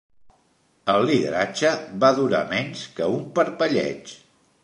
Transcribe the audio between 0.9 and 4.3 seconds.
El lideratge va durar menys que un parpelleig.